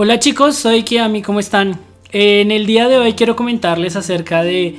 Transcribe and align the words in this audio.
Hola 0.00 0.20
chicos, 0.20 0.54
soy 0.54 0.84
Kiami, 0.84 1.22
¿cómo 1.22 1.40
están? 1.40 1.76
En 2.12 2.52
el 2.52 2.66
día 2.66 2.86
de 2.86 2.98
hoy 2.98 3.14
quiero 3.14 3.34
comentarles 3.34 3.96
acerca 3.96 4.44
de 4.44 4.76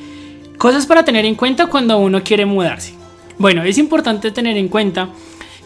cosas 0.58 0.86
para 0.86 1.04
tener 1.04 1.26
en 1.26 1.36
cuenta 1.36 1.66
cuando 1.66 1.98
uno 1.98 2.24
quiere 2.24 2.46
mudarse. 2.46 2.94
Bueno, 3.38 3.64
es 3.64 3.78
importante 3.78 4.32
tener 4.32 4.56
en 4.56 4.70
cuenta 4.70 5.10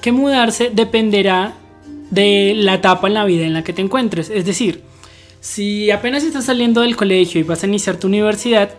que 0.01 0.11
mudarse 0.11 0.71
dependerá 0.73 1.53
de 2.09 2.53
la 2.55 2.73
etapa 2.73 3.07
en 3.07 3.13
la 3.13 3.25
vida 3.25 3.45
en 3.45 3.53
la 3.53 3.63
que 3.63 3.73
te 3.73 3.83
encuentres. 3.83 4.31
Es 4.31 4.43
decir, 4.43 4.81
si 5.39 5.91
apenas 5.91 6.23
estás 6.23 6.45
saliendo 6.45 6.81
del 6.81 6.95
colegio 6.95 7.39
y 7.39 7.43
vas 7.43 7.61
a 7.61 7.67
iniciar 7.67 7.97
tu 7.97 8.07
universidad, 8.07 8.71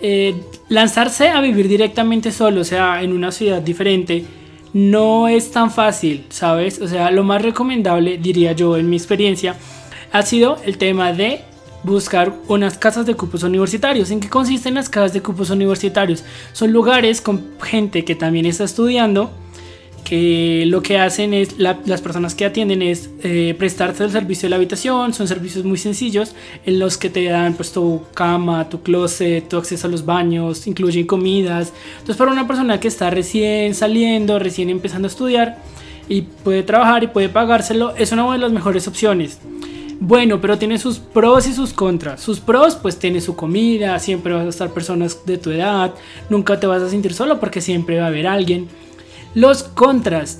eh, 0.00 0.36
lanzarse 0.68 1.30
a 1.30 1.40
vivir 1.40 1.66
directamente 1.66 2.30
solo, 2.30 2.60
o 2.60 2.64
sea, 2.64 3.02
en 3.02 3.12
una 3.12 3.32
ciudad 3.32 3.60
diferente, 3.60 4.24
no 4.74 5.26
es 5.26 5.50
tan 5.50 5.72
fácil, 5.72 6.26
¿sabes? 6.28 6.80
O 6.80 6.86
sea, 6.86 7.10
lo 7.10 7.24
más 7.24 7.42
recomendable, 7.42 8.16
diría 8.18 8.52
yo 8.52 8.76
en 8.76 8.88
mi 8.88 8.94
experiencia, 8.94 9.56
ha 10.12 10.22
sido 10.22 10.58
el 10.64 10.78
tema 10.78 11.12
de 11.12 11.42
buscar 11.82 12.34
unas 12.48 12.78
casas 12.78 13.06
de 13.06 13.14
cupos 13.14 13.42
universitarios. 13.42 14.10
¿En 14.10 14.20
qué 14.20 14.28
consisten 14.28 14.74
las 14.74 14.88
casas 14.88 15.12
de 15.12 15.22
cupos 15.22 15.50
universitarios? 15.50 16.24
Son 16.52 16.72
lugares 16.72 17.20
con 17.20 17.42
gente 17.62 18.04
que 18.04 18.14
también 18.14 18.46
está 18.46 18.64
estudiando, 18.64 19.30
que 20.04 20.64
lo 20.66 20.82
que 20.82 20.98
hacen 20.98 21.32
es, 21.32 21.56
las 21.58 22.00
personas 22.00 22.34
que 22.34 22.44
atienden 22.44 22.82
es 22.82 23.10
eh, 23.22 23.54
prestarte 23.58 24.02
el 24.04 24.10
servicio 24.10 24.46
de 24.46 24.50
la 24.50 24.56
habitación, 24.56 25.14
son 25.14 25.28
servicios 25.28 25.64
muy 25.64 25.78
sencillos 25.78 26.34
en 26.66 26.78
los 26.78 26.98
que 26.98 27.10
te 27.10 27.24
dan 27.24 27.54
pues 27.54 27.72
tu 27.72 28.02
cama, 28.12 28.68
tu 28.68 28.82
closet, 28.82 29.48
tu 29.48 29.56
acceso 29.56 29.86
a 29.86 29.90
los 29.90 30.04
baños, 30.04 30.66
incluyen 30.66 31.06
comidas. 31.06 31.72
Entonces 31.92 32.16
para 32.16 32.32
una 32.32 32.46
persona 32.46 32.80
que 32.80 32.88
está 32.88 33.10
recién 33.10 33.74
saliendo, 33.74 34.38
recién 34.38 34.68
empezando 34.68 35.06
a 35.06 35.10
estudiar 35.10 35.58
y 36.08 36.22
puede 36.22 36.64
trabajar 36.64 37.04
y 37.04 37.06
puede 37.06 37.28
pagárselo, 37.28 37.94
es 37.94 38.10
una 38.10 38.30
de 38.32 38.38
las 38.38 38.52
mejores 38.52 38.88
opciones. 38.88 39.38
Bueno, 40.02 40.40
pero 40.40 40.56
tiene 40.56 40.78
sus 40.78 40.98
pros 40.98 41.46
y 41.46 41.52
sus 41.52 41.74
contras. 41.74 42.22
Sus 42.22 42.40
pros, 42.40 42.74
pues 42.74 42.98
tiene 42.98 43.20
su 43.20 43.36
comida, 43.36 43.98
siempre 43.98 44.32
vas 44.32 44.46
a 44.46 44.48
estar 44.48 44.72
personas 44.72 45.26
de 45.26 45.36
tu 45.36 45.50
edad, 45.50 45.94
nunca 46.30 46.58
te 46.58 46.66
vas 46.66 46.82
a 46.82 46.88
sentir 46.88 47.12
solo 47.12 47.38
porque 47.38 47.60
siempre 47.60 47.98
va 47.98 48.06
a 48.06 48.08
haber 48.08 48.26
alguien. 48.26 48.66
Los 49.34 49.62
contras, 49.62 50.38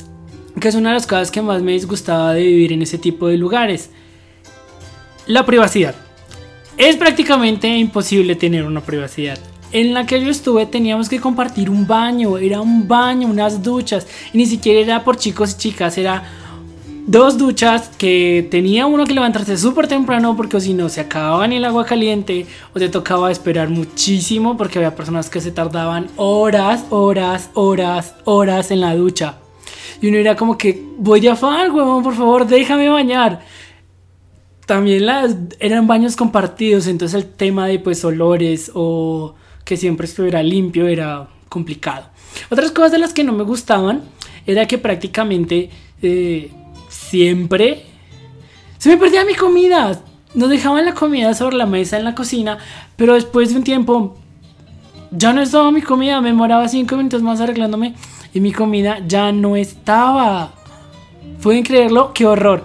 que 0.59 0.69
es 0.69 0.75
una 0.75 0.89
de 0.89 0.95
las 0.95 1.07
cosas 1.07 1.31
que 1.31 1.43
más 1.43 1.61
me 1.61 1.73
disgustaba 1.73 2.33
de 2.33 2.43
vivir 2.43 2.73
en 2.73 2.81
ese 2.81 2.97
tipo 2.97 3.29
de 3.29 3.37
lugares. 3.37 3.91
La 5.27 5.45
privacidad. 5.45 5.95
Es 6.79 6.97
prácticamente 6.97 7.69
imposible 7.69 8.37
tener 8.37 8.65
una 8.65 8.81
privacidad. 8.81 9.39
En 9.73 9.93
la 9.93 10.07
que 10.07 10.23
yo 10.23 10.31
estuve 10.31 10.65
teníamos 10.65 11.11
que 11.11 11.21
compartir 11.21 11.69
un 11.69 11.87
baño, 11.87 12.39
era 12.39 12.63
un 12.63 12.89
baño, 12.89 13.29
unas 13.29 13.63
duchas, 13.63 14.07
y 14.33 14.39
ni 14.39 14.47
siquiera 14.47 14.81
era 14.81 15.05
por 15.05 15.19
chicos 15.19 15.53
y 15.53 15.59
chicas, 15.59 15.99
era 15.99 16.25
dos 17.07 17.39
duchas 17.39 17.89
que 17.97 18.47
tenía 18.51 18.87
uno 18.87 19.07
que 19.07 19.15
levantarse 19.15 19.57
súper 19.57 19.89
temprano 19.89 20.37
porque 20.37 20.61
si 20.61 20.75
no 20.75 20.89
se 20.89 21.01
acababa 21.01 21.45
en 21.45 21.53
el 21.53 21.65
agua 21.65 21.85
caliente 21.85 22.47
o 22.75 22.79
te 22.79 22.89
tocaba 22.89 23.31
esperar 23.31 23.69
muchísimo 23.69 24.57
porque 24.57 24.79
había 24.79 24.95
personas 24.95 25.31
que 25.31 25.41
se 25.41 25.53
tardaban 25.53 26.09
horas, 26.17 26.85
horas, 26.91 27.51
horas, 27.55 28.15
horas 28.25 28.71
en 28.71 28.81
la 28.81 28.95
ducha. 28.95 29.39
Y 30.01 30.09
uno 30.09 30.19
era 30.19 30.37
como 30.37 30.57
que 30.57 30.83
voy 30.99 31.27
a 31.27 31.33
afán, 31.33 31.73
huevón, 31.73 32.03
por 32.03 32.15
favor, 32.15 32.47
déjame 32.47 32.89
bañar. 32.89 33.41
También 34.67 35.07
las, 35.07 35.37
eran 35.59 35.87
baños 35.87 36.17
compartidos, 36.17 36.87
entonces 36.87 37.23
el 37.23 37.29
tema 37.29 37.67
de 37.67 37.79
pues 37.81 38.05
olores 38.05 38.71
o 38.75 39.35
que 39.65 39.77
siempre 39.77 40.07
estuviera 40.07 40.43
limpio 40.43 40.87
era 40.87 41.29
complicado. 41.49 42.07
Otras 42.51 42.71
cosas 42.71 42.93
de 42.93 42.99
las 42.99 43.13
que 43.13 43.25
no 43.25 43.33
me 43.33 43.43
gustaban 43.43 44.03
era 44.47 44.67
que 44.67 44.79
prácticamente 44.79 45.71
eh, 46.03 46.51
siempre 46.91 47.87
se 48.79 48.91
me 48.91 48.97
perdía 48.97 49.25
mi 49.25 49.35
comida. 49.35 50.03
Nos 50.35 50.49
dejaban 50.49 50.85
la 50.85 50.95
comida 50.95 51.35
sobre 51.35 51.57
la 51.57 51.67
mesa 51.67 51.97
en 51.97 52.05
la 52.05 52.15
cocina, 52.15 52.59
pero 52.97 53.15
después 53.15 53.51
de 53.51 53.57
un 53.57 53.65
tiempo 53.65 54.17
ya 55.11 55.33
no 55.33 55.43
estaba 55.43 55.73
mi 55.73 55.83
comida. 55.83 56.21
Me 56.21 56.29
demoraba 56.29 56.69
cinco 56.69 56.97
minutos 56.97 57.23
más 57.23 57.41
arreglándome 57.41 57.95
y 58.33 58.41
mi 58.41 58.53
comida 58.53 59.01
ya 59.07 59.33
no 59.33 59.57
estaba. 59.57 60.55
Pueden 61.43 61.63
creerlo, 61.63 62.13
qué 62.13 62.27
horror. 62.27 62.65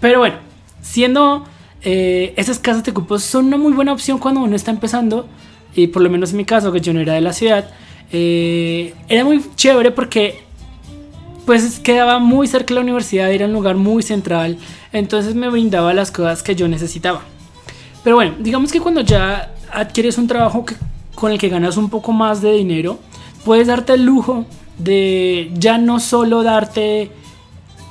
Pero 0.00 0.18
bueno, 0.18 0.36
siendo 0.82 1.44
eh, 1.82 2.34
esas 2.36 2.58
casas 2.58 2.84
de 2.84 2.92
cupos 2.92 3.22
son 3.22 3.46
una 3.46 3.56
muy 3.56 3.72
buena 3.72 3.92
opción 3.92 4.18
cuando 4.18 4.40
uno 4.40 4.56
está 4.56 4.70
empezando, 4.70 5.26
y 5.74 5.86
por 5.88 6.02
lo 6.02 6.10
menos 6.10 6.30
en 6.32 6.38
mi 6.38 6.44
caso, 6.44 6.72
que 6.72 6.80
yo 6.80 6.92
no 6.92 7.00
era 7.00 7.14
de 7.14 7.20
la 7.20 7.32
ciudad, 7.32 7.70
eh, 8.12 8.94
era 9.08 9.24
muy 9.24 9.42
chévere 9.56 9.90
porque 9.90 10.43
pues 11.44 11.78
quedaba 11.80 12.18
muy 12.18 12.46
cerca 12.46 12.68
de 12.68 12.74
la 12.76 12.80
universidad, 12.80 13.30
era 13.32 13.46
un 13.46 13.52
lugar 13.52 13.76
muy 13.76 14.02
central, 14.02 14.58
entonces 14.92 15.34
me 15.34 15.48
brindaba 15.48 15.92
las 15.94 16.10
cosas 16.10 16.42
que 16.42 16.54
yo 16.54 16.68
necesitaba. 16.68 17.22
Pero 18.02 18.16
bueno, 18.16 18.34
digamos 18.38 18.72
que 18.72 18.80
cuando 18.80 19.00
ya 19.02 19.52
adquieres 19.72 20.18
un 20.18 20.26
trabajo 20.26 20.64
con 21.14 21.32
el 21.32 21.38
que 21.38 21.48
ganas 21.48 21.76
un 21.76 21.90
poco 21.90 22.12
más 22.12 22.40
de 22.40 22.52
dinero, 22.52 22.98
puedes 23.44 23.66
darte 23.66 23.94
el 23.94 24.04
lujo 24.04 24.46
de 24.78 25.50
ya 25.54 25.78
no 25.78 26.00
solo 26.00 26.42
darte 26.42 27.10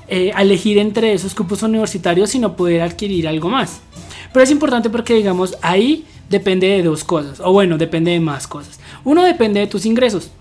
eh, 0.08 0.32
elegir 0.38 0.78
entre 0.78 1.14
esos 1.14 1.34
cupos 1.34 1.64
universitarios, 1.64 2.32
sino 2.32 2.56
poder 2.56 2.82
adquirir 2.82 3.28
algo 3.28 3.50
más. 3.50 3.82
Pero 4.32 4.44
es 4.44 4.52
importante 4.52 4.90
porque 4.90 5.14
digamos 5.14 5.58
ahí 5.62 6.06
depende 6.30 6.68
de 6.68 6.84
dos 6.84 7.04
cosas, 7.04 7.40
o 7.40 7.52
bueno, 7.52 7.78
depende 7.78 8.12
de 8.12 8.20
más 8.20 8.48
cosas. 8.48 8.80
Uno 9.04 9.24
depende 9.24 9.60
de 9.60 9.68
tus 9.68 9.86
ingresos. 9.86 10.32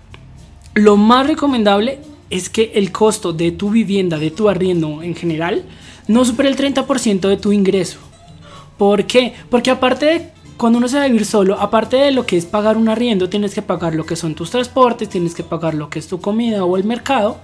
Lo 0.73 0.97
más 0.97 1.27
recomendable 1.27 1.99
es 2.33 2.49
que 2.49 2.71
el 2.73 2.91
costo 2.91 3.31
de 3.31 3.51
tu 3.51 3.69
vivienda, 3.69 4.17
de 4.17 4.31
tu 4.31 4.49
arriendo 4.49 5.03
en 5.03 5.13
general, 5.13 5.65
no 6.07 6.25
supera 6.25 6.49
el 6.49 6.57
30% 6.57 7.29
de 7.29 7.37
tu 7.37 7.51
ingreso. 7.51 7.99
¿Por 8.75 9.05
qué? 9.05 9.35
Porque 9.51 9.69
aparte 9.69 10.05
de 10.07 10.29
cuando 10.57 10.79
uno 10.79 10.87
se 10.87 10.97
va 10.97 11.03
a 11.03 11.07
vivir 11.07 11.25
solo, 11.25 11.59
aparte 11.59 11.97
de 11.97 12.11
lo 12.11 12.25
que 12.25 12.35
es 12.35 12.47
pagar 12.47 12.75
un 12.75 12.89
arriendo, 12.89 13.29
tienes 13.29 13.53
que 13.53 13.61
pagar 13.61 13.93
lo 13.93 14.07
que 14.07 14.15
son 14.15 14.33
tus 14.33 14.49
transportes, 14.49 15.09
tienes 15.09 15.35
que 15.35 15.43
pagar 15.43 15.75
lo 15.75 15.91
que 15.91 15.99
es 15.99 16.07
tu 16.07 16.19
comida 16.19 16.65
o 16.65 16.75
el 16.75 16.85
mercado 16.85 17.37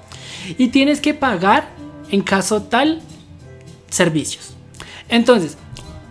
y 0.57 0.69
tienes 0.69 1.01
que 1.01 1.13
pagar 1.13 1.69
en 2.09 2.21
caso 2.21 2.63
tal 2.63 2.99
servicios. 3.91 4.55
Entonces, 5.07 5.55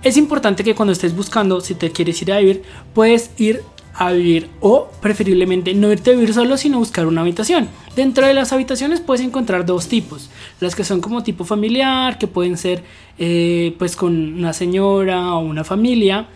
es 0.05 0.17
importante 0.17 0.63
que 0.63 0.77
cuando 0.77 0.93
estés 0.93 1.17
buscando 1.17 1.61
si 1.61 1.75
te 1.75 1.91
quieres 1.91 2.23
ir 2.23 2.33
a 2.33 2.39
vivir, 2.39 2.63
puedes 2.95 3.33
ir 3.39 3.63
a 3.99 4.13
vivir 4.13 4.49
o 4.61 4.89
preferiblemente 5.03 5.75
no 5.75 5.91
irte 5.91 6.13
a 6.13 6.15
vivir 6.15 6.33
solo 6.33 6.57
sino 6.57 6.79
buscar 6.79 7.07
una 7.07 7.23
habitación. 7.23 7.69
Dentro 7.97 8.27
de 8.27 8.33
las 8.33 8.53
habitaciones 8.53 9.01
puedes 9.01 9.27
encontrar 9.27 9.67
dos 9.67 9.89
tipos, 9.89 10.31
las 10.61 10.77
que 10.77 10.85
son 10.85 11.01
como 11.01 11.25
tipo 11.25 11.45
familiar, 11.45 12.17
que 12.17 12.29
pueden 12.29 12.57
ser 12.57 12.85
eh, 13.19 13.75
pues 13.77 13.97
con 13.97 14.35
una 14.35 14.53
señora 14.53 15.35
o 15.35 15.41
una 15.41 15.65
familia. 15.65 16.29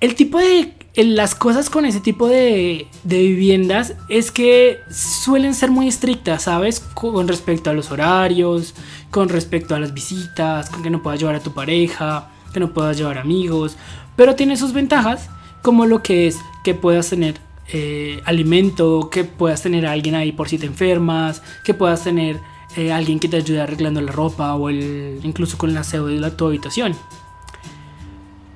El 0.00 0.14
tipo 0.14 0.38
de 0.38 0.74
las 0.96 1.34
cosas 1.34 1.70
con 1.70 1.86
ese 1.86 2.00
tipo 2.00 2.28
de, 2.28 2.88
de, 3.04 3.18
viviendas 3.18 3.94
es 4.10 4.30
que 4.30 4.76
suelen 4.90 5.54
ser 5.54 5.70
muy 5.70 5.88
estrictas, 5.88 6.42
¿sabes? 6.42 6.78
Con 6.80 7.26
respecto 7.26 7.70
a 7.70 7.72
los 7.72 7.90
horarios, 7.90 8.74
con 9.10 9.30
respecto 9.30 9.74
a 9.74 9.80
las 9.80 9.94
visitas, 9.94 10.68
con 10.68 10.82
que 10.82 10.90
no 10.90 11.02
puedas 11.02 11.18
llevar 11.18 11.36
a 11.36 11.40
tu 11.40 11.54
pareja, 11.54 12.30
que 12.52 12.60
no 12.60 12.74
puedas 12.74 12.98
llevar 12.98 13.16
amigos, 13.16 13.76
pero 14.14 14.34
tiene 14.36 14.58
sus 14.58 14.74
ventajas 14.74 15.30
como 15.64 15.86
lo 15.86 16.02
que 16.02 16.26
es 16.26 16.38
que 16.62 16.74
puedas 16.74 17.08
tener 17.08 17.36
eh, 17.72 18.20
alimento, 18.26 19.08
que 19.10 19.24
puedas 19.24 19.62
tener 19.62 19.86
a 19.86 19.92
alguien 19.92 20.14
ahí 20.14 20.30
por 20.30 20.46
si 20.46 20.58
te 20.58 20.66
enfermas, 20.66 21.42
que 21.64 21.72
puedas 21.72 22.04
tener 22.04 22.38
eh, 22.76 22.92
alguien 22.92 23.18
que 23.18 23.28
te 23.28 23.38
ayude 23.38 23.62
arreglando 23.62 24.02
la 24.02 24.12
ropa 24.12 24.54
o 24.56 24.70
incluso 24.70 25.56
con 25.56 25.70
el 25.70 25.78
aseo 25.78 26.06
de 26.06 26.20
la, 26.20 26.36
tu 26.36 26.46
habitación. 26.46 26.94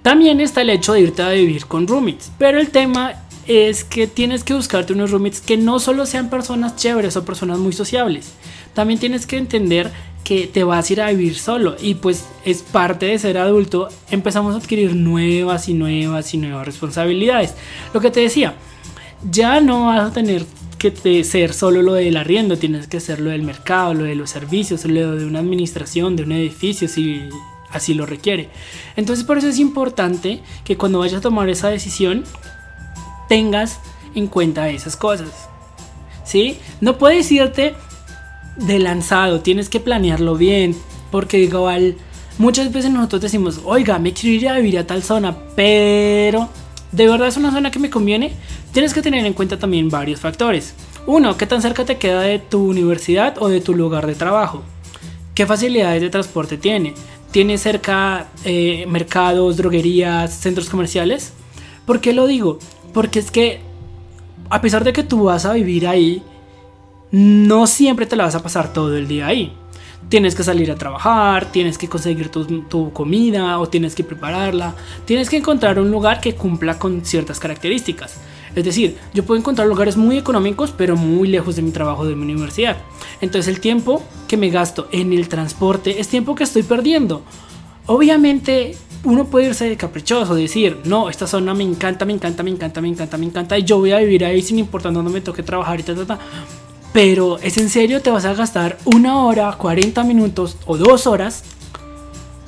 También 0.03 0.39
está 0.43 0.61
el 0.61 0.69
hecho 0.69 0.93
de 0.93 1.01
irte 1.01 1.23
a 1.23 1.31
vivir 1.31 1.65
con 1.65 1.89
roommates, 1.89 2.31
pero 2.39 2.61
el 2.61 2.69
tema 2.69 3.15
es 3.47 3.85
que 3.85 4.07
tienes 4.07 4.45
que 4.45 4.53
buscarte 4.53 4.93
unos 4.93 5.11
roommates 5.11 5.41
que 5.41 5.57
no 5.57 5.79
solo 5.79 6.05
sean 6.05 6.29
personas 6.29 6.77
chéveres 6.77 7.17
o 7.17 7.25
personas 7.25 7.59
muy 7.59 7.73
sociables. 7.73 8.35
También 8.75 9.01
tienes 9.01 9.27
que 9.27 9.39
entender 9.39 9.91
que 10.29 10.47
te 10.47 10.63
vas 10.63 10.91
a 10.91 10.93
ir 10.93 11.01
a 11.01 11.09
vivir 11.09 11.39
solo 11.39 11.75
y 11.81 11.95
pues 11.95 12.27
es 12.45 12.61
parte 12.61 13.07
de 13.07 13.19
ser 13.19 13.39
adulto, 13.39 13.89
empezamos 14.11 14.55
a 14.55 14.59
adquirir 14.59 14.95
nuevas 14.95 15.71
y 15.71 15.73
nuevas 15.73 16.35
y 16.35 16.37
nuevas 16.37 16.67
responsabilidades. 16.67 17.55
Lo 17.95 18.03
que 18.03 18.11
te 18.11 18.21
decía, 18.21 18.55
ya 19.31 19.63
no 19.63 19.87
vas 19.87 20.11
a 20.11 20.13
tener 20.13 20.45
que 20.77 21.25
ser 21.25 21.55
solo 21.55 21.81
lo 21.81 21.95
del 21.95 22.19
arriendo, 22.19 22.59
tienes 22.59 22.89
que 22.89 23.01
ser 23.01 23.21
lo 23.21 23.31
del 23.31 23.43
mercado, 23.43 23.95
lo 23.95 24.05
de 24.05 24.17
los 24.17 24.29
servicios, 24.29 24.85
lo 24.85 25.17
de 25.17 25.25
una 25.25 25.39
administración, 25.39 26.15
de 26.15 26.25
un 26.25 26.33
edificio, 26.33 26.89
si 26.89 27.23
así 27.73 27.95
lo 27.95 28.05
requiere. 28.05 28.51
Entonces 28.97 29.25
por 29.25 29.39
eso 29.39 29.49
es 29.49 29.59
importante 29.59 30.43
que 30.63 30.77
cuando 30.77 30.99
vayas 30.99 31.21
a 31.21 31.23
tomar 31.23 31.49
esa 31.49 31.71
decisión 31.71 32.25
tengas 33.31 33.81
en 34.15 34.27
cuenta 34.27 34.69
esas 34.69 34.95
cosas. 34.95 35.49
¿Sí? 36.27 36.59
No 36.83 36.99
puedes 36.99 37.33
irte 37.33 37.75
de 38.59 38.79
lanzado, 38.79 39.41
tienes 39.41 39.69
que 39.69 39.81
planearlo 39.81 40.37
bien, 40.37 40.77
porque 41.11 41.39
igual 41.39 41.97
muchas 42.39 42.73
veces 42.73 42.91
nosotros 42.91 43.23
decimos, 43.23 43.61
oiga, 43.65 43.99
me 43.99 44.13
quiero 44.13 44.37
ir 44.37 44.49
a 44.49 44.57
vivir 44.57 44.79
a 44.79 44.87
tal 44.87 45.03
zona, 45.03 45.37
pero 45.57 46.49
de 46.93 47.09
verdad 47.09 47.29
es 47.29 47.37
una 47.37 47.53
zona 47.53 47.71
que 47.71 47.79
me 47.79 47.91
conviene, 47.91 48.33
tienes 48.73 48.93
que 48.93 49.03
tener 49.03 49.25
en 49.25 49.33
cuenta 49.33 49.59
también 49.59 49.89
varios 49.89 50.21
factores. 50.21 50.75
Uno, 51.07 51.37
qué 51.37 51.47
tan 51.47 51.63
cerca 51.63 51.85
te 51.85 51.97
queda 51.97 52.21
de 52.21 52.39
tu 52.39 52.69
universidad 52.69 53.37
o 53.41 53.49
de 53.49 53.61
tu 53.61 53.75
lugar 53.75 54.07
de 54.07 54.15
trabajo. 54.15 54.63
¿Qué 55.35 55.47
facilidades 55.47 56.03
de 56.03 56.11
transporte 56.11 56.59
tiene? 56.59 56.95
tiene 57.31 57.59
cerca 57.59 58.29
eh, 58.45 58.87
mercados, 58.89 59.57
droguerías, 59.57 60.33
centros 60.33 60.69
comerciales. 60.69 61.33
¿Por 61.87 62.01
qué 62.01 62.13
lo 62.13 62.27
digo? 62.27 62.59
Porque 62.93 63.19
es 63.19 63.31
que 63.31 63.61
a 64.51 64.61
pesar 64.61 64.85
de 64.85 64.93
que 64.93 65.03
tú 65.03 65.25
vas 65.25 65.45
a 65.45 65.53
vivir 65.53 65.87
ahí, 65.87 66.23
no 67.11 67.67
siempre 67.67 68.07
te 68.07 68.17
la 68.17 68.25
vas 68.25 68.35
a 68.35 68.43
pasar 68.43 68.73
todo 68.73 68.97
el 68.97 69.09
día 69.09 69.27
ahí. 69.27 69.53
Tienes 70.09 70.35
que 70.35 70.43
salir 70.43 70.71
a 70.71 70.77
trabajar, 70.77 71.51
tienes 71.53 71.77
que 71.77 71.89
conseguir 71.89 72.31
tu, 72.31 72.93
comida 72.93 73.59
o 73.59 73.69
tienes 73.69 73.95
que 73.95 74.05
prepararla. 74.05 74.75
Tienes 75.05 75.29
que 75.29 75.37
encontrar 75.37 75.79
un 75.79 75.91
lugar 75.91 76.21
que 76.21 76.35
cumpla 76.35 76.79
con 76.79 77.05
ciertas 77.05 77.39
características. 77.39 78.17
Es 78.55 78.65
decir, 78.65 78.97
yo 79.13 79.25
puedo 79.25 79.39
encontrar 79.39 79.69
lugares 79.69 79.97
muy 79.97 80.17
económicos 80.17 80.73
pero 80.77 80.97
muy 80.97 81.29
lejos 81.29 81.57
de 81.57 81.63
mi 81.63 81.71
trabajo 81.71 82.07
de 82.07 82.17
mi 82.17 82.23
universidad. 82.23 82.79
Entonces 83.21 83.55
el 83.55 83.61
tiempo 83.61 84.03
que 84.27 84.37
me 84.37 84.49
gasto 84.49 84.89
en 84.93 85.13
el 85.13 85.29
transporte 85.29 86.01
es 86.01 86.09
tiempo 86.09 86.35
que 86.35 86.45
estoy 86.45 86.63
perdiendo. 86.63 87.23
Obviamente 87.87 88.77
uno 89.05 89.27
puede 89.27 89.49
irse 89.49 89.77
caprichoso, 89.77 90.35
decir, 90.35 90.79
no, 90.85 91.09
esta 91.09 91.27
zona 91.27 91.55
me 91.55 91.65
encanta, 91.65 92.05
me 92.05 92.13
encanta, 92.13 92.43
me 92.43 92.51
encanta, 92.51 92.81
me 92.81 92.89
encanta, 92.89 93.19
me 93.19 93.27
encanta 93.27 93.59
y 93.59 93.65
yo 93.65 93.79
voy 93.79 93.93
a 93.93 93.99
vivir 93.99 94.25
ahí 94.25 94.43
sin 94.43 94.59
importar 94.59 94.93
dónde 94.93 95.11
me 95.11 95.21
toque 95.21 95.43
trabajar 95.43 95.79
y 95.81 95.83
tal, 95.83 95.97
tal, 95.97 96.07
tal. 96.07 96.19
Pero 97.01 97.39
es 97.39 97.59
en 97.59 97.69
serio, 97.69 98.03
te 98.03 98.11
vas 98.11 98.25
a 98.25 98.35
gastar 98.35 98.77
una 98.85 99.23
hora, 99.23 99.53
40 99.53 100.03
minutos 100.03 100.57
o 100.67 100.77
dos 100.77 101.07
horas 101.07 101.45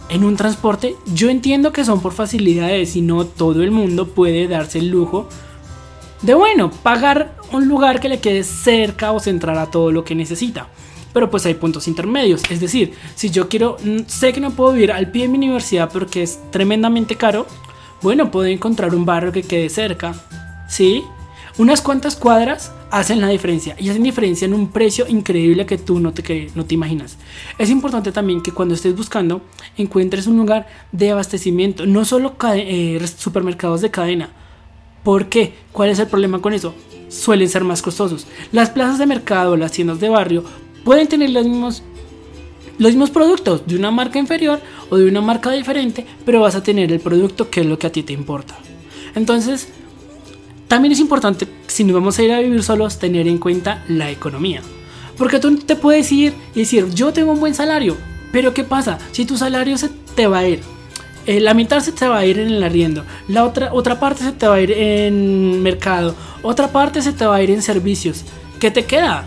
en 0.09 0.25
un 0.25 0.35
transporte. 0.35 0.97
Yo 1.15 1.31
entiendo 1.31 1.73
que 1.73 1.85
son 1.85 2.01
por 2.03 2.13
facilidades 2.13 2.97
y 2.97 3.01
no 3.01 3.27
todo 3.27 3.63
el 3.63 3.71
mundo 3.71 4.09
puede 4.09 4.49
darse 4.49 4.81
el 4.81 4.89
lujo 4.89 5.29
de, 6.23 6.35
bueno, 6.35 6.73
pagar 6.73 7.37
un 7.53 7.69
lugar 7.69 8.01
que 8.01 8.09
le 8.09 8.19
quede 8.19 8.43
cerca 8.43 9.13
o 9.13 9.21
centrar 9.21 9.57
a 9.57 9.71
todo 9.71 9.93
lo 9.93 10.03
que 10.03 10.17
necesita. 10.17 10.67
Pero 11.13 11.31
pues 11.31 11.47
hay 11.47 11.55
puntos 11.55 11.87
intermedios. 11.87 12.43
Es 12.51 12.59
decir, 12.59 12.95
si 13.15 13.31
yo 13.31 13.49
quiero, 13.49 13.77
mm, 13.85 13.99
sé 14.09 14.33
que 14.33 14.41
no 14.41 14.51
puedo 14.51 14.73
vivir 14.73 14.91
al 14.91 15.13
pie 15.13 15.23
de 15.23 15.29
mi 15.29 15.39
universidad 15.39 15.93
porque 15.93 16.25
es 16.25 16.41
tremendamente 16.51 17.15
caro, 17.15 17.47
bueno, 18.03 18.33
puedo 18.33 18.49
encontrar 18.49 18.97
un 18.97 19.07
barrio 19.07 19.31
que 19.31 19.45
quede 19.45 19.69
cerca. 19.69 20.13
¿Sí? 20.69 21.05
Unas 21.57 21.81
cuantas 21.83 22.17
cuadras 22.17 22.73
hacen 22.91 23.21
la 23.21 23.29
diferencia 23.29 23.77
y 23.79 23.89
hacen 23.89 24.03
diferencia 24.03 24.45
en 24.45 24.55
un 24.55 24.69
precio 24.69 25.07
increíble 25.09 25.67
que 25.67 25.79
tú 25.79 26.01
no 26.01 26.13
te, 26.13 26.51
no 26.55 26.65
te 26.65 26.75
imaginas. 26.75 27.17
Es 27.59 27.71
importante 27.71 28.13
también 28.13 28.43
que 28.43 28.53
cuando 28.53 28.75
estés 28.75 28.97
buscando 28.97 29.43
encuentres 29.77 30.27
un 30.27 30.37
lugar 30.37 30.67
de 30.93 31.11
abastecimiento, 31.11 31.87
no 31.87 32.05
solo 32.05 32.35
eh, 32.55 33.01
supermercados 33.17 33.81
de 33.81 33.91
cadena. 33.91 34.31
¿Por 35.05 35.29
qué? 35.29 35.55
¿Cuál 35.73 35.91
es 35.91 35.99
el 35.99 36.09
problema 36.09 36.41
con 36.41 36.53
eso? 36.53 36.75
Suelen 37.09 37.49
ser 37.49 37.65
más 37.65 37.81
costosos. 37.81 38.27
Las 38.53 38.71
plazas 38.71 38.99
de 38.99 39.07
mercado, 39.07 39.57
las 39.57 39.73
tiendas 39.73 40.01
de 40.01 40.09
barrio 40.09 40.45
pueden 40.85 41.09
tener 41.09 41.31
los 41.31 41.47
mismos 41.47 41.83
los 42.79 42.93
mismos 42.93 43.11
productos 43.11 43.67
de 43.67 43.77
una 43.77 43.91
marca 43.91 44.19
inferior 44.19 44.59
o 44.89 44.97
de 44.97 45.07
una 45.07 45.21
marca 45.21 45.51
diferente, 45.51 46.07
pero 46.25 46.41
vas 46.41 46.55
a 46.55 46.63
tener 46.63 46.91
el 46.91 47.01
producto 47.01 47.51
que 47.51 47.61
es 47.61 47.67
lo 47.67 47.79
que 47.79 47.87
a 47.87 47.93
ti 47.93 48.03
te 48.03 48.15
importa. 48.15 48.57
Entonces, 49.15 49.69
también 50.71 50.93
es 50.93 51.01
importante, 51.01 51.49
si 51.67 51.83
nos 51.83 51.95
vamos 51.95 52.17
a 52.17 52.23
ir 52.23 52.31
a 52.31 52.39
vivir 52.39 52.63
solos, 52.63 53.01
tener 53.01 53.27
en 53.27 53.39
cuenta 53.39 53.83
la 53.89 54.09
economía. 54.09 54.63
Porque 55.19 55.41
tú 55.41 55.57
te 55.57 55.75
puedes 55.75 56.13
ir 56.13 56.33
y 56.55 56.61
decir, 56.61 56.89
yo 56.95 57.13
tengo 57.13 57.33
un 57.33 57.41
buen 57.41 57.57
salario, 57.57 57.97
pero 58.31 58.55
¿qué 58.55 58.63
pasa? 58.63 58.97
Si 59.11 59.25
tu 59.25 59.37
salario 59.37 59.77
se 59.79 59.89
te 60.15 60.29
va 60.29 60.39
a 60.39 60.47
ir, 60.47 60.61
eh, 61.27 61.41
la 61.41 61.55
mitad 61.55 61.81
se 61.81 61.91
te 61.91 62.07
va 62.07 62.19
a 62.19 62.25
ir 62.25 62.39
en 62.39 62.53
el 62.53 62.63
arriendo, 62.63 63.03
la 63.27 63.45
otra, 63.45 63.75
otra 63.75 63.99
parte 63.99 64.23
se 64.23 64.31
te 64.31 64.47
va 64.47 64.55
a 64.55 64.61
ir 64.61 64.71
en 64.71 65.61
mercado, 65.61 66.15
otra 66.41 66.69
parte 66.69 67.03
se 67.03 67.15
te 67.15 67.27
va 67.27 67.35
a 67.35 67.43
ir 67.43 67.51
en 67.51 67.63
servicios. 67.63 68.25
¿Qué 68.61 68.71
te 68.71 68.85
queda? 68.85 69.25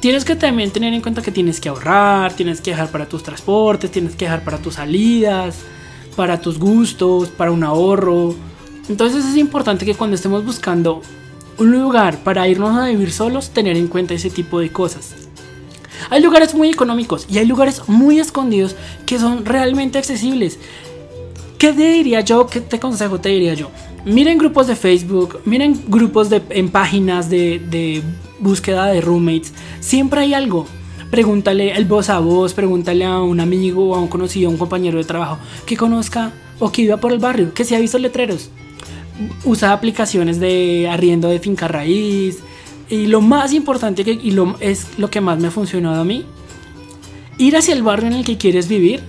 Tienes 0.00 0.26
que 0.26 0.36
también 0.36 0.72
tener 0.72 0.92
en 0.92 1.00
cuenta 1.00 1.22
que 1.22 1.30
tienes 1.30 1.58
que 1.58 1.70
ahorrar, 1.70 2.34
tienes 2.34 2.60
que 2.60 2.72
dejar 2.72 2.90
para 2.90 3.06
tus 3.06 3.22
transportes, 3.22 3.90
tienes 3.90 4.14
que 4.14 4.26
dejar 4.26 4.44
para 4.44 4.58
tus 4.58 4.74
salidas, 4.74 5.56
para 6.16 6.38
tus 6.38 6.58
gustos, 6.58 7.30
para 7.30 7.50
un 7.50 7.64
ahorro. 7.64 8.51
Entonces 8.88 9.24
es 9.24 9.36
importante 9.36 9.84
que 9.84 9.94
cuando 9.94 10.16
estemos 10.16 10.44
buscando 10.44 11.02
un 11.58 11.70
lugar 11.70 12.18
para 12.18 12.48
irnos 12.48 12.76
a 12.76 12.86
vivir 12.86 13.12
solos, 13.12 13.50
tener 13.50 13.76
en 13.76 13.88
cuenta 13.88 14.14
ese 14.14 14.30
tipo 14.30 14.58
de 14.60 14.72
cosas. 14.72 15.14
Hay 16.10 16.20
lugares 16.22 16.54
muy 16.54 16.68
económicos 16.68 17.26
y 17.30 17.38
hay 17.38 17.46
lugares 17.46 17.82
muy 17.86 18.18
escondidos 18.18 18.74
que 19.06 19.18
son 19.18 19.44
realmente 19.44 19.98
accesibles. 19.98 20.58
¿Qué 21.58 21.72
te 21.72 21.92
diría 21.92 22.20
yo? 22.22 22.46
¿Qué 22.48 22.60
te 22.60 22.80
consejo 22.80 23.20
te 23.20 23.28
diría 23.28 23.54
yo? 23.54 23.70
Miren 24.04 24.36
grupos 24.36 24.66
de 24.66 24.74
Facebook, 24.74 25.40
miren 25.44 25.80
grupos 25.86 26.28
de, 26.28 26.42
en 26.50 26.70
páginas 26.70 27.30
de, 27.30 27.60
de 27.60 28.02
búsqueda 28.40 28.86
de 28.86 29.00
roommates. 29.00 29.52
Siempre 29.78 30.22
hay 30.22 30.34
algo. 30.34 30.66
Pregúntale 31.12 31.76
el 31.76 31.84
voz 31.84 32.08
a 32.08 32.18
voz, 32.18 32.54
pregúntale 32.54 33.04
a 33.04 33.20
un 33.20 33.38
amigo, 33.38 33.94
a 33.94 34.00
un 34.00 34.08
conocido, 34.08 34.48
a 34.48 34.52
un 34.52 34.58
compañero 34.58 34.98
de 34.98 35.04
trabajo 35.04 35.38
que 35.66 35.76
conozca 35.76 36.32
o 36.58 36.72
que 36.72 36.82
viva 36.82 36.96
por 36.96 37.12
el 37.12 37.18
barrio, 37.18 37.54
que 37.54 37.64
se 37.64 37.76
ha 37.76 37.78
visto 37.78 37.98
letreros 37.98 38.50
usa 39.44 39.72
aplicaciones 39.72 40.40
de 40.40 40.88
arriendo 40.90 41.28
de 41.28 41.38
finca 41.38 41.68
raíz. 41.68 42.38
Y 42.88 43.06
lo 43.06 43.20
más 43.20 43.52
importante 43.52 44.04
que, 44.04 44.12
y 44.12 44.32
lo, 44.32 44.56
es 44.60 44.98
lo 44.98 45.10
que 45.10 45.20
más 45.20 45.38
me 45.38 45.48
ha 45.48 45.50
funcionado 45.50 46.00
a 46.00 46.04
mí, 46.04 46.26
ir 47.38 47.56
hacia 47.56 47.74
el 47.74 47.82
barrio 47.82 48.08
en 48.08 48.14
el 48.14 48.24
que 48.24 48.36
quieres 48.36 48.68
vivir 48.68 49.00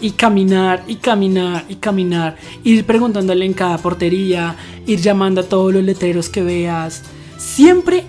y 0.00 0.12
caminar 0.12 0.82
y 0.88 0.96
caminar 0.96 1.64
y 1.68 1.76
caminar, 1.76 2.36
ir 2.64 2.84
preguntándole 2.84 3.44
en 3.44 3.52
cada 3.52 3.78
portería, 3.78 4.56
ir 4.86 5.00
llamando 5.00 5.42
a 5.42 5.44
todos 5.44 5.72
los 5.72 5.82
letreros 5.82 6.28
que 6.28 6.42
veas. 6.42 7.02
Siempre 7.38 8.04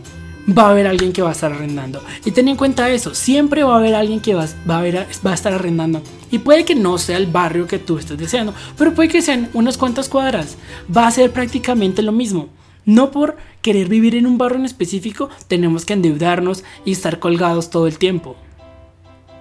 va 0.47 0.67
a 0.67 0.71
haber 0.71 0.87
alguien 0.87 1.13
que 1.13 1.21
va 1.21 1.29
a 1.29 1.33
estar 1.33 1.51
arrendando. 1.51 2.01
Y 2.25 2.31
ten 2.31 2.47
en 2.47 2.55
cuenta 2.55 2.89
eso, 2.89 3.15
siempre 3.15 3.63
va 3.63 3.75
a 3.75 3.77
haber 3.77 3.95
alguien 3.95 4.19
que 4.19 4.33
va, 4.33 4.43
a, 4.43 4.47
va 4.67 5.31
a 5.31 5.33
estar 5.33 5.53
arrendando. 5.53 6.01
Y 6.31 6.39
puede 6.39 6.65
que 6.65 6.75
no 6.75 6.97
sea 6.97 7.17
el 7.17 7.27
barrio 7.27 7.67
que 7.67 7.79
tú 7.79 7.97
estés 7.97 8.17
deseando, 8.17 8.53
pero 8.77 8.93
puede 8.93 9.09
que 9.09 9.21
sean 9.21 9.49
unas 9.53 9.77
cuantas 9.77 10.09
cuadras. 10.09 10.57
Va 10.95 11.07
a 11.07 11.11
ser 11.11 11.31
prácticamente 11.31 12.01
lo 12.01 12.11
mismo. 12.11 12.49
No 12.85 13.11
por 13.11 13.37
querer 13.61 13.87
vivir 13.87 14.15
en 14.15 14.27
un 14.27 14.37
barrio 14.37 14.59
en 14.59 14.65
específico 14.65 15.29
tenemos 15.47 15.85
que 15.85 15.93
endeudarnos 15.93 16.63
y 16.83 16.91
estar 16.91 17.19
colgados 17.19 17.69
todo 17.69 17.87
el 17.87 17.97
tiempo. 17.97 18.35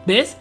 ¿Ves? 0.06 0.36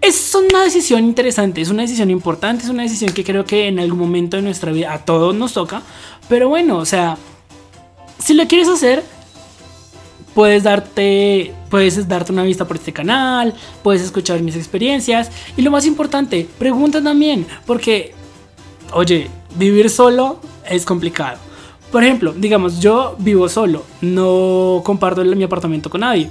Es 0.00 0.34
una 0.34 0.62
decisión 0.62 1.04
interesante, 1.04 1.60
es 1.60 1.68
una 1.68 1.82
decisión 1.82 2.10
importante, 2.10 2.64
es 2.64 2.70
una 2.70 2.84
decisión 2.84 3.12
que 3.12 3.24
creo 3.24 3.44
que 3.44 3.66
en 3.66 3.80
algún 3.80 3.98
momento 3.98 4.36
de 4.36 4.42
nuestra 4.42 4.70
vida 4.70 4.92
a 4.92 5.04
todos 5.04 5.34
nos 5.34 5.52
toca. 5.54 5.82
Pero 6.28 6.48
bueno, 6.48 6.76
o 6.78 6.84
sea, 6.84 7.18
si 8.18 8.34
lo 8.34 8.46
quieres 8.46 8.68
hacer, 8.68 9.02
puedes 10.36 10.64
darte, 10.64 11.54
puedes 11.70 12.06
darte 12.06 12.30
una 12.30 12.42
vista 12.42 12.66
por 12.66 12.76
este 12.76 12.92
canal, 12.92 13.54
puedes 13.82 14.02
escuchar 14.02 14.42
mis 14.42 14.54
experiencias 14.54 15.30
y 15.56 15.62
lo 15.62 15.70
más 15.70 15.86
importante, 15.86 16.46
pregunta 16.58 17.02
también, 17.02 17.46
porque, 17.64 18.12
oye, 18.92 19.30
vivir 19.54 19.88
solo 19.88 20.38
es 20.68 20.84
complicado. 20.84 21.38
Por 21.90 22.04
ejemplo, 22.04 22.34
digamos, 22.34 22.80
yo 22.80 23.16
vivo 23.18 23.48
solo, 23.48 23.84
no 24.02 24.82
comparto 24.84 25.24
mi 25.24 25.42
apartamento 25.42 25.88
con 25.88 26.02
nadie. 26.02 26.28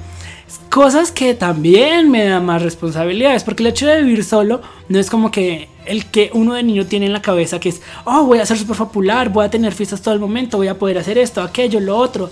Cosas 0.69 1.11
que 1.11 1.33
también 1.33 2.11
me 2.11 2.25
dan 2.25 2.45
más 2.45 2.61
responsabilidades, 2.61 3.43
porque 3.43 3.63
el 3.63 3.67
hecho 3.67 3.87
de 3.87 4.03
vivir 4.03 4.23
solo 4.23 4.61
no 4.87 4.99
es 4.99 5.09
como 5.09 5.31
que 5.31 5.67
el 5.87 6.05
que 6.05 6.29
uno 6.35 6.53
de 6.53 6.61
niño 6.61 6.85
tiene 6.85 7.07
en 7.07 7.13
la 7.13 7.23
cabeza 7.23 7.59
que 7.59 7.69
es, 7.69 7.81
oh, 8.03 8.25
voy 8.25 8.37
a 8.37 8.45
ser 8.45 8.59
súper 8.59 8.77
popular, 8.77 9.29
voy 9.29 9.45
a 9.45 9.49
tener 9.49 9.73
fiestas 9.73 10.03
todo 10.03 10.13
el 10.13 10.19
momento, 10.19 10.57
voy 10.57 10.67
a 10.67 10.77
poder 10.77 10.99
hacer 10.99 11.17
esto, 11.17 11.41
aquello, 11.41 11.79
lo 11.79 11.97
otro. 11.97 12.29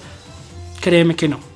Créeme 0.79 1.15
que 1.15 1.27
no. 1.27 1.52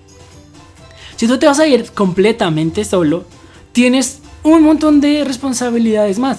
Si 1.18 1.28
tú 1.28 1.40
te 1.40 1.48
vas 1.48 1.60
a 1.60 1.66
ir 1.66 1.92
completamente 1.94 2.86
solo, 2.86 3.26
tienes 3.72 4.20
un 4.44 4.62
montón 4.62 5.02
de 5.02 5.24
responsabilidades 5.24 6.20
más. 6.20 6.38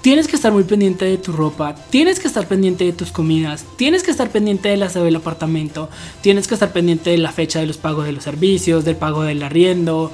Tienes 0.00 0.28
que 0.28 0.36
estar 0.36 0.50
muy 0.50 0.64
pendiente 0.64 1.04
de 1.04 1.18
tu 1.18 1.32
ropa, 1.32 1.74
tienes 1.90 2.18
que 2.18 2.26
estar 2.26 2.48
pendiente 2.48 2.84
de 2.84 2.92
tus 2.92 3.12
comidas, 3.12 3.66
tienes 3.76 4.02
que 4.02 4.10
estar 4.10 4.30
pendiente 4.30 4.70
de 4.70 4.78
la 4.78 4.88
del 4.88 5.16
apartamento, 5.16 5.90
tienes 6.22 6.48
que 6.48 6.54
estar 6.54 6.72
pendiente 6.72 7.10
de 7.10 7.18
la 7.18 7.32
fecha 7.32 7.60
de 7.60 7.66
los 7.66 7.76
pagos 7.76 8.06
de 8.06 8.12
los 8.12 8.24
servicios, 8.24 8.86
del 8.86 8.96
pago 8.96 9.24
del 9.24 9.42
arriendo. 9.42 10.10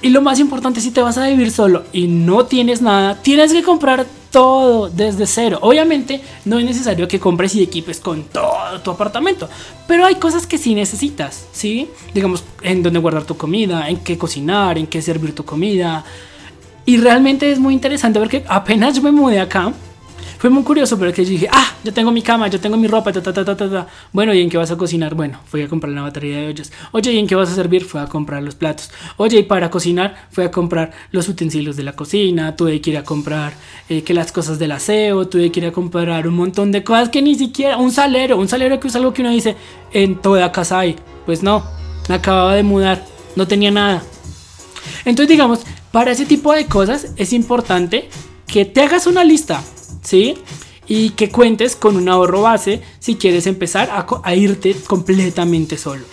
Y 0.00 0.10
lo 0.10 0.22
más 0.22 0.38
importante, 0.38 0.80
si 0.80 0.92
te 0.92 1.00
vas 1.00 1.18
a 1.18 1.26
vivir 1.26 1.50
solo 1.50 1.82
y 1.92 2.06
no 2.06 2.46
tienes 2.46 2.82
nada, 2.82 3.20
tienes 3.20 3.52
que 3.52 3.64
comprar 3.64 4.06
todo 4.30 4.90
desde 4.90 5.26
cero. 5.26 5.58
Obviamente 5.62 6.20
no 6.44 6.60
es 6.60 6.64
necesario 6.64 7.08
que 7.08 7.18
compres 7.18 7.56
y 7.56 7.62
equipes 7.62 7.98
con 7.98 8.22
todo 8.24 8.55
tu 8.82 8.90
apartamento, 8.90 9.48
pero 9.86 10.04
hay 10.04 10.16
cosas 10.16 10.46
que 10.46 10.58
sí 10.58 10.74
necesitas, 10.74 11.46
¿sí? 11.52 11.88
Digamos, 12.14 12.44
en 12.62 12.82
dónde 12.82 12.98
guardar 12.98 13.24
tu 13.24 13.36
comida, 13.36 13.88
en 13.88 13.98
qué 13.98 14.18
cocinar, 14.18 14.78
en 14.78 14.86
qué 14.86 15.02
servir 15.02 15.34
tu 15.34 15.44
comida. 15.44 16.04
Y 16.84 16.98
realmente 16.98 17.50
es 17.50 17.58
muy 17.58 17.74
interesante 17.74 18.18
ver 18.18 18.28
que 18.28 18.44
apenas 18.48 18.94
yo 18.96 19.02
me 19.02 19.10
mudé 19.10 19.40
acá, 19.40 19.72
fue 20.38 20.50
muy 20.50 20.62
curioso, 20.62 20.98
pero 20.98 21.12
que 21.12 21.24
yo 21.24 21.30
dije, 21.30 21.48
ah, 21.50 21.72
yo 21.82 21.92
tengo 21.92 22.10
mi 22.10 22.22
cama, 22.22 22.48
yo 22.48 22.60
tengo 22.60 22.76
mi 22.76 22.86
ropa, 22.86 23.12
ta, 23.12 23.22
ta, 23.22 23.32
ta, 23.32 23.44
ta, 23.44 23.56
ta. 23.56 23.86
Bueno, 24.12 24.34
¿y 24.34 24.40
en 24.40 24.50
qué 24.50 24.56
vas 24.56 24.70
a 24.70 24.76
cocinar? 24.76 25.14
Bueno, 25.14 25.40
fui 25.46 25.62
a 25.62 25.68
comprar 25.68 25.92
una 25.92 26.02
batería 26.02 26.38
de 26.38 26.48
ollas. 26.48 26.72
Oye, 26.92 27.12
¿y 27.12 27.18
en 27.18 27.26
qué 27.26 27.34
vas 27.34 27.50
a 27.50 27.54
servir? 27.54 27.84
Fui 27.84 28.00
a 28.00 28.06
comprar 28.06 28.42
los 28.42 28.54
platos. 28.54 28.90
Oye, 29.16 29.38
y 29.38 29.42
para 29.44 29.70
cocinar, 29.70 30.28
fui 30.30 30.44
a 30.44 30.50
comprar 30.50 30.92
los 31.10 31.28
utensilios 31.28 31.76
de 31.76 31.82
la 31.82 31.92
cocina, 31.92 32.56
tuve 32.56 32.80
que 32.80 32.90
ir 32.90 32.98
a 32.98 33.04
comprar 33.04 33.54
eh, 33.88 34.02
que 34.02 34.14
las 34.14 34.32
cosas 34.32 34.58
del 34.58 34.72
aseo, 34.72 35.28
tuve 35.28 35.50
que 35.50 35.60
ir 35.60 35.66
a 35.66 35.72
comprar 35.72 36.26
un 36.26 36.34
montón 36.34 36.72
de 36.72 36.84
cosas 36.84 37.08
que 37.08 37.22
ni 37.22 37.34
siquiera, 37.34 37.76
un 37.76 37.92
salero, 37.92 38.36
un 38.36 38.48
salero 38.48 38.78
que 38.80 38.88
es 38.88 38.96
algo 38.96 39.12
que 39.12 39.22
uno 39.22 39.30
dice, 39.30 39.56
en 39.92 40.16
toda 40.16 40.52
casa 40.52 40.80
hay. 40.80 40.96
Pues 41.24 41.42
no, 41.42 41.64
me 42.08 42.16
acababa 42.16 42.54
de 42.54 42.62
mudar, 42.62 43.04
no 43.36 43.46
tenía 43.46 43.70
nada. 43.70 44.02
Entonces 45.04 45.28
digamos, 45.28 45.60
Para 45.96 46.10
ese 46.10 46.26
tipo 46.26 46.52
de 46.52 46.66
cosas 46.66 47.12
es 47.16 47.32
importante 47.32 48.10
que 48.46 48.64
te 48.64 48.82
hagas 48.82 49.06
una 49.06 49.24
lista, 49.24 49.62
¿sí? 50.02 50.36
Y 50.86 51.10
que 51.10 51.30
cuentes 51.30 51.74
con 51.76 51.96
un 51.96 52.08
ahorro 52.08 52.42
base 52.42 52.80
si 52.98 53.16
quieres 53.16 53.46
empezar 53.46 53.90
a, 54.22 54.34
irte 54.34 54.74
completamente 54.86 55.76
solo. 55.76 56.04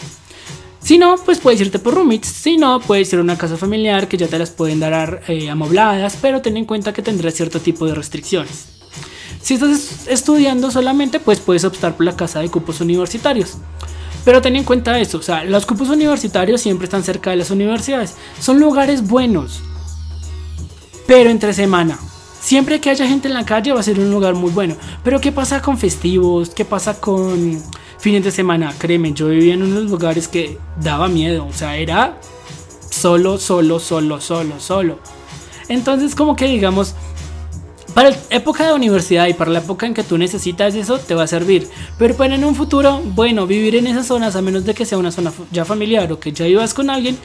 Si 0.80 0.98
no, 0.98 1.16
pues 1.24 1.40
puedes 1.40 1.62
irte 1.62 1.80
por 1.80 1.94
roommates. 1.94 2.28
Si 2.28 2.58
no, 2.58 2.80
puedes 2.82 3.14
ir 3.14 3.20
a 3.20 3.22
una 3.22 3.38
casa 3.38 3.56
familiar 3.56 4.08
que 4.08 4.18
ya 4.18 4.28
te 4.28 4.40
las 4.40 4.50
pueden 4.50 4.80
dar 4.80 5.22
eh, 5.28 5.50
amobladas, 5.50 6.18
pero 6.22 6.42
ten 6.42 6.58
en 6.58 6.66
cuenta 6.66 6.92
que 6.92 7.02
tendrás 7.02 7.36
cierto 7.36 7.62
tipo 7.62 7.86
de 7.86 7.96
restricciones. 7.96 8.66
Si 9.42 9.54
estás 9.56 10.08
estudiando 10.08 10.72
solamente, 10.72 11.20
pues 11.20 11.40
puedes 11.40 11.64
optar 11.64 11.96
por 11.96 12.06
la 12.06 12.16
casa 12.16 12.40
de 12.40 12.50
cupos 12.50 12.82
universitarios. 12.82 13.58
Pero 14.26 14.42
ten 14.42 14.56
en 14.56 14.64
cuenta 14.64 15.00
eso, 15.00 15.18
o 15.18 15.22
sea, 15.22 15.44
los 15.44 15.66
cupos 15.66 15.90
universitarios 15.90 16.62
siempre 16.62 16.86
están 16.86 17.04
cerca 17.04 17.30
de 17.30 17.36
las 17.36 17.52
universidades. 17.52 18.16
Son 18.40 18.60
lugares 18.60 19.06
buenos. 19.08 19.62
Pero 21.08 21.30
entre 21.30 21.54
semana. 21.54 22.00
Siempre 22.44 22.82
que 22.82 22.90
haya 22.90 23.08
gente 23.08 23.30
en 23.30 23.36
la 23.36 23.46
calle 23.46 23.72
va 23.72 23.80
a 23.80 23.84
ser 23.84 23.98
un 23.98 24.12
lugar 24.12 24.34
muy 24.34 24.52
bueno. 24.52 24.76
Pero 25.02 25.22
¿qué 25.22 25.32
pasa 25.32 25.62
con 25.62 25.78
festivos? 25.78 26.50
¿Qué 26.50 26.66
pasa 26.66 27.00
con 27.00 27.58
fines 28.00 28.22
de 28.22 28.32
semana? 28.32 28.74
Créeme, 28.78 29.14
yo 29.14 29.30
vivía 29.30 29.54
en 29.54 29.64
unos 29.64 29.90
lugares 29.90 30.28
que 30.28 30.58
daba 30.82 31.08
miedo. 31.08 31.48
O 31.48 31.54
sea, 31.54 31.78
era 31.78 32.20
solo, 32.90 33.38
solo, 33.38 33.80
solo, 33.80 34.20
solo, 34.20 34.60
solo. 34.60 35.00
Entonces 35.70 36.16
como 36.16 36.36
que 36.36 36.48
digamos, 36.48 36.96
para 37.94 38.10
la 38.10 38.18
época 38.30 38.68
de 38.68 38.74
universidad 38.74 39.28
y 39.28 39.34
para 39.34 39.50
la 39.50 39.60
época 39.60 39.86
en 39.86 39.94
que 39.94 40.04
tú 40.04 40.18
necesitas 40.18 40.76
eso, 40.76 41.00
te 41.00 41.16
va 41.16 41.24
a 41.24 41.28
servir. 41.28 41.70
Pero 41.98 42.14
para 42.18 42.36
en 42.36 42.44
un 42.44 42.56
futuro, 42.56 43.02
bueno, 43.06 43.48
vivir 43.48 43.78
en 43.78 43.88
esas 43.88 44.08
zonas, 44.08 44.36
a 44.36 44.42
menos 44.42 44.66
de 44.66 44.74
que 44.74 44.84
sea 44.84 44.98
una 44.98 45.14
zona 45.14 45.32
ya 45.54 45.64
familiar 45.64 46.12
o 46.12 46.20
que 46.20 46.34
ya 46.34 46.46
ibas 46.46 46.74
con 46.74 46.90
alguien, 46.90 47.18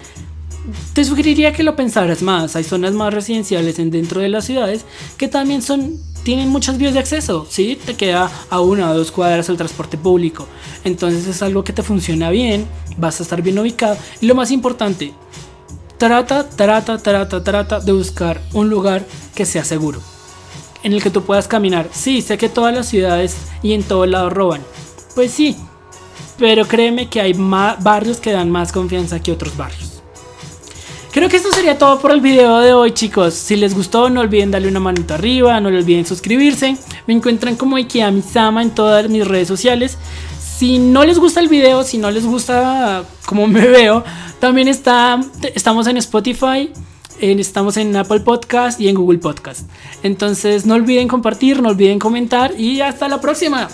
te 0.93 1.05
sugeriría 1.05 1.53
que 1.53 1.63
lo 1.63 1.77
pensaras 1.77 2.23
más. 2.23 2.57
Hay 2.57 2.65
zonas 2.65 2.93
más 2.93 3.13
residenciales 3.13 3.79
en 3.79 3.91
dentro 3.91 4.21
de 4.21 4.29
las 4.29 4.45
ciudades 4.45 4.85
que 5.17 5.29
también 5.29 5.63
son 5.63 5.99
tienen 6.23 6.49
muchas 6.49 6.77
vías 6.77 6.93
de 6.93 6.99
acceso, 6.99 7.47
¿sí? 7.49 7.79
Te 7.87 7.95
queda 7.95 8.31
a 8.51 8.61
una 8.61 8.91
o 8.91 8.97
dos 8.97 9.11
cuadras 9.11 9.49
el 9.49 9.57
transporte 9.57 9.97
público. 9.97 10.47
Entonces 10.85 11.27
es 11.27 11.43
algo 11.43 11.65
que 11.65 11.73
te 11.73 11.83
funciona 11.83 12.29
bien, 12.31 12.67
vas 12.99 13.21
a 13.21 13.23
estar 13.23 13.41
bien 13.41 13.59
ubicado. 13.59 13.97
Y 14.21 14.27
lo 14.27 14.35
más 14.35 14.51
importante, 14.51 15.15
trata, 15.97 16.49
trata, 16.49 16.99
trata, 16.99 17.43
trata 17.43 17.81
de 17.81 17.93
buscar 17.93 18.43
un 18.53 18.69
lugar 18.69 19.07
que 19.35 19.47
sea 19.47 19.65
seguro 19.65 20.01
en 20.83 20.93
el 20.93 21.03
que 21.03 21.11
tú 21.11 21.23
puedas 21.23 21.49
caminar. 21.49 21.89
Sí, 21.93 22.23
sé 22.23 22.39
que 22.39 22.49
todas 22.49 22.75
las 22.75 22.89
ciudades 22.89 23.37
y 23.63 23.73
en 23.73 23.83
todos 23.83 24.09
lados 24.09 24.33
roban. 24.33 24.63
Pues 25.15 25.33
sí, 25.33 25.57
pero 26.39 26.67
créeme 26.67 27.09
que 27.09 27.21
hay 27.21 27.33
barrios 27.33 28.19
que 28.19 28.33
dan 28.33 28.51
más 28.51 28.73
confianza 28.73 29.21
que 29.21 29.33
otros 29.33 29.57
barrios. 29.57 29.88
Creo 31.19 31.29
que 31.29 31.39
esto 31.39 31.51
sería 31.51 31.77
todo 31.77 31.99
por 31.99 32.13
el 32.13 32.21
video 32.21 32.61
de 32.61 32.73
hoy 32.73 32.93
chicos. 32.93 33.35
Si 33.35 33.57
les 33.57 33.75
gustó 33.75 34.09
no 34.09 34.21
olviden 34.21 34.53
darle 34.53 34.69
una 34.69 34.79
manita 34.79 35.15
arriba, 35.15 35.59
no 35.59 35.69
olviden 35.69 36.07
suscribirse. 36.07 36.77
Me 37.09 37.15
encuentran 37.15 37.57
como 37.57 37.77
Sama 38.23 38.63
en 38.63 38.71
todas 38.71 39.09
mis 39.09 39.27
redes 39.27 39.49
sociales. 39.49 39.99
Si 40.39 40.79
no 40.79 41.03
les 41.03 41.19
gusta 41.19 41.41
el 41.41 41.49
video, 41.49 41.83
si 41.83 41.99
no 41.99 42.13
les 42.13 42.25
gusta 42.25 43.03
cómo 43.27 43.49
me 43.49 43.67
veo, 43.67 44.05
también 44.39 44.69
está, 44.69 45.21
estamos 45.57 45.89
en 45.89 45.97
Spotify 45.97 46.71
estamos 47.21 47.77
en 47.79 47.97
Apple 47.97 48.21
Podcast 48.21 48.81
y 48.81 48.87
en 48.87 48.95
Google 48.95 49.19
Podcast. 49.19 49.69
Entonces 50.05 50.67
no 50.67 50.75
olviden 50.75 51.09
compartir, 51.09 51.61
no 51.61 51.71
olviden 51.71 51.99
comentar 51.99 52.55
y 52.57 52.81
hasta 52.81 53.09
la 53.09 53.21
próxima. 53.21 53.69